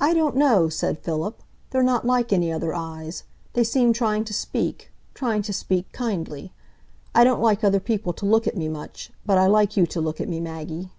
"I 0.00 0.12
don't 0.12 0.34
know," 0.34 0.68
said 0.68 0.98
Philip. 0.98 1.40
"They're 1.70 1.84
not 1.84 2.04
like 2.04 2.32
any 2.32 2.50
other 2.50 2.74
eyes. 2.74 3.22
They 3.52 3.62
seem 3.62 3.92
trying 3.92 4.24
to 4.24 4.34
speak,—trying 4.34 5.42
to 5.42 5.52
speak 5.52 5.92
kindly. 5.92 6.52
I 7.14 7.22
don't 7.22 7.40
like 7.40 7.62
other 7.62 7.78
people 7.78 8.12
to 8.14 8.26
look 8.26 8.48
at 8.48 8.56
me 8.56 8.66
much, 8.68 9.12
but 9.24 9.38
I 9.38 9.46
like 9.46 9.76
you 9.76 9.86
to 9.86 10.00
look 10.00 10.20
at 10.20 10.28
me, 10.28 10.40
Maggie." 10.40 10.90